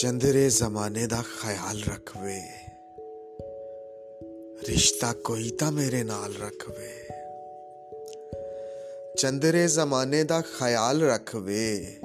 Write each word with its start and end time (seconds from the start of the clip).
ਚੰਦਰੇ 0.00 0.48
ਜ਼ਮਾਨੇ 0.50 1.06
ਦਾ 1.06 1.22
ਖਿਆਲ 1.22 1.80
ਰੱਖਵੇ 1.90 2.40
ਰਿਸ਼ਤਾ 4.68 5.12
ਕੋਈ 5.12 5.50
ਤਾਂ 5.50 5.72
ਮੇਰੇ 5.72 6.02
ਨਾਲ 6.04 6.34
ਰੱਖਵੇ 6.34 6.90
ਚੰਦਰੇ 9.18 9.66
ਜ਼ਮਾਨੇ 9.68 10.24
ਦਾ 10.24 10.40
ਖਿਆਲ 10.40 11.02
ਰੱਖਵੇ 11.02 11.96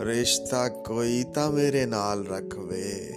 ਰਿਸ਼ਤਾ 0.00 0.68
ਕੋਈ 0.68 1.24
ਤਾਂ 1.34 1.50
ਮੇਰੇ 1.50 1.86
ਨਾਲ 1.86 2.26
ਰੱਖਵੇ 2.26 3.12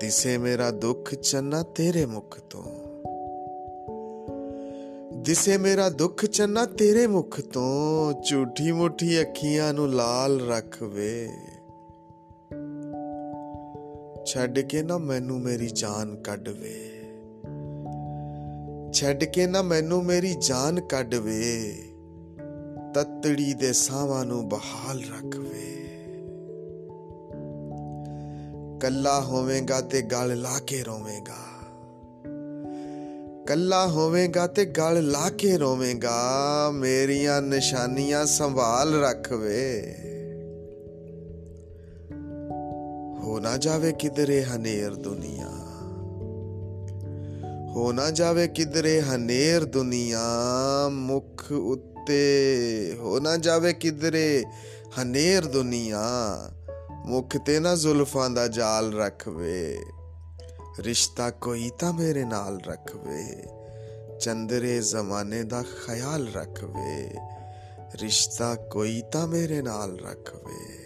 ਦਿਸੇ 0.00 0.38
ਮੇਰਾ 0.38 0.70
ਦੁੱਖ 0.70 1.14
ਚੰਨਾ 1.14 1.62
ਤੇਰੇ 1.62 2.06
ਮੁਖ 2.06 2.38
ਤੋਂ 2.50 2.83
ਦਿਸੇ 5.24 5.58
ਮੇਰਾ 5.58 5.88
ਦੁੱਖ 5.88 6.26
ਚੰਨਾ, 6.26 6.66
ਤੇਰੇ 6.66 7.06
ਮੁਖ 7.06 7.40
ਤੋਂ 7.40 8.12
ਝੂਠੀ 8.22 8.72
ਮੁੱਠੀ 8.72 9.20
ਅੱਖੀਆਂ 9.20 9.74
ਨੂੰ 9.74 9.88
ਲਾਲ 9.88 10.40
ਰੱਖਵੇ 10.48 11.28
ਛੱਡ 14.26 14.58
ਕੇ 14.58 14.82
ਨਾ 14.82 14.98
ਮੈਨੂੰ 14.98 15.40
ਮੇਰੀ 15.40 15.66
ਜਾਨ 15.66 16.22
ਕੱਢਵੇ 16.22 16.90
ਛੱਡ 18.92 19.24
ਕੇ 19.24 19.46
ਨਾ 19.46 19.62
ਮੈਨੂੰ 19.62 20.04
ਮੇਰੀ 20.04 20.34
ਜਾਨ 20.40 20.80
ਕੱਢਵੇ 20.80 21.74
ਤਤੜੀ 22.94 23.54
ਦੇ 23.54 23.72
ਸਾਵਾਂ 23.72 24.24
ਨੂੰ 24.24 24.48
ਬਹਾਲ 24.48 24.98
ਰੱਖਵੇ 24.98 25.88
ਕੱਲਾ 28.80 29.20
ਹੋਵੇਂਗਾ 29.20 29.80
ਤੇ 29.80 30.02
ਗਲ 30.02 30.40
ਲਾ 30.40 30.58
ਕੇ 30.58 30.82
ਰੋਵੇਂਗਾ। 30.82 31.53
ਕੱਲਾ 33.46 33.86
ਹੋਵੇਂਗਾ 33.86 34.46
ਤੇ 34.46 34.64
ਗਲ 34.64 35.10
ਲਾ 35.10 35.30
ਕੇ 35.30 35.56
ਰੋਵੇਂਗਾ, 35.56 36.70
ਮੇਰੀਆਂ 36.74 37.42
ਨਿਸ਼ਾਨੀਆਂ 37.42 38.26
ਸੰਭਾਲ 38.26 38.94
ਰੱਖਵੇ 38.94 39.96
ਹੋ 43.22 43.40
ਨਾ 43.40 43.56
ਜਾਵੇ 43.56 43.92
ਕਿਧਰੇ 43.92 44.44
ਹਨੇਰ 44.44 44.94
ਦੁਨੀਆ। 44.94 45.48
ਹੋ 47.74 47.92
ਨਾ 47.92 48.10
ਜਾਵੇ 48.10 48.48
ਕਿਧਰੇ 48.48 49.02
ਹਨੇਰ 49.02 49.64
ਦੁਨੀਆ, 49.64 50.22
ਮੁਖ 50.88 51.52
ਉੱਤੇ। 51.52 52.96
ਹੋ 53.00 53.20
ਨਾ 53.20 53.36
ਜਾਵੇ 53.36 53.72
ਕਿਧਰੇ 53.72 54.44
ਹਨੇਰ 55.02 55.44
ਦੁਨੀਆ, 55.44 56.02
ਮੁਖ 57.06 57.36
ਤੇ 57.36 57.60
ਨਾ 57.60 57.74
ਜ਼ੁਲਫਾਂ 57.74 58.30
ਦਾ 58.30 58.48
ਜਾਲ 58.48 58.94
ਰੱਖਵੇ 58.94 59.78
ਰਿਸ਼ਤਾ 60.78 61.30
ਕੋਈ 61.30 61.70
ਤਾਂ 61.78 61.92
ਮੇਰੇ 61.92 62.24
ਨਾਲ 62.24 62.60
ਰੱਖਵੇ, 62.60 63.46
ਚੰਦਰੇ 64.20 64.80
ਜ਼ਮਾਨੇ 64.80 65.42
ਦਾ 65.42 65.62
ਖਿਆਲ 65.62 66.32
ਰੱਖਵੇ, 66.32 67.14
ਰਿਸ਼ਤਾ 68.02 68.54
ਕੋਈ 68.54 69.02
ਤਾਂ 69.12 69.26
ਮੇਰੇ 69.26 69.62
ਨਾਲ 69.62 69.98
ਰੱਖਵੇ। 69.98 70.83